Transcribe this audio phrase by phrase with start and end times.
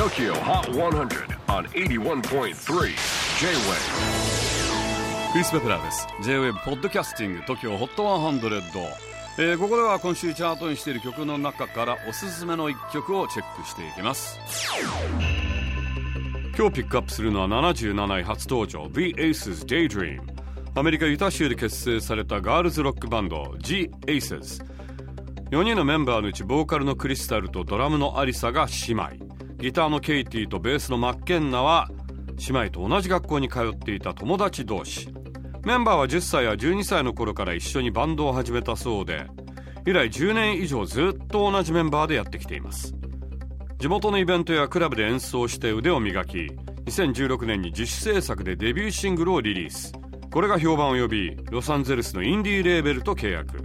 [0.00, 2.54] TOKYO HOT 100 on 81.3 J-WAVE
[5.32, 6.06] クリス・ベプラーです。
[6.22, 8.62] J-WAVE ポッドキャスティング TOKYO HOT 100、
[9.36, 14.40] えー、ここでは今週チャートにしている曲の中からおすすめの一曲をチェックしていきます。
[16.56, 20.22] 今日ピックアップするのは77位初登場 The Aces Daydream
[20.76, 24.64] アメリカユタ州で結成されたガールズロックバンド The Aces
[25.50, 29.39] 4人のメンバーのうちボーカルのクリスタルとドラムのアリサが姉妹。
[29.60, 31.88] ギターのケイティとベースのマッケンナは
[32.48, 35.12] 姉妹と同じ学校に通っていた友達同士。
[35.66, 39.26] メンバーは10歳や12歳の頃から一緒にバンドを始めたそうで
[39.86, 42.94] 以来10年以上ずっと同じメンバーでやってきています。
[43.78, 46.38] 地元のイベントやクラブで演奏して腕を磨き
[46.86, 49.92] 2016年に自主制作でデビューシングルをリリース。
[50.32, 53.58] これが評判を呼びロサンゼルスのインディーレーベルと契約。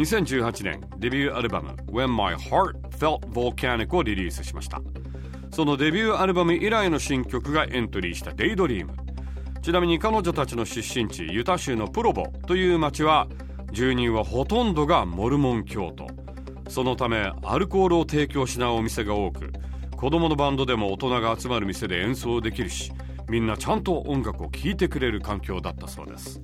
[0.00, 4.80] 2018年デビューアルバム When My Heart Felt Volcanic をリリースしました。
[5.52, 8.94] そのデビューアルバム以来の新曲がエントリーした「デイドリーム。
[9.60, 13.28] ちなみに彼女たちの出身地ユタ州のプロボという町は
[13.72, 16.06] 住人はほとんどがモルモン教徒。
[16.70, 19.52] そのためアルコールを提供しないお店が多く
[19.98, 22.90] 子供のバンドでも大人が集まる店で演奏できるし
[23.28, 26.40] みんなちゃんと音楽を聴いてくれる環境だったそうです。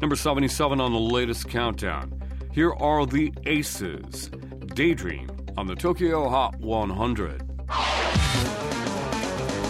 [0.00, 2.19] Number 77 on the latest countdown.
[2.52, 4.28] Here are the Aces.
[4.74, 7.42] Daydream on the Tokyo Hot 100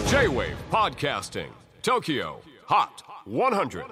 [0.09, 1.51] J-WAVE PODCASTING
[1.83, 3.85] TOKYO HOT 100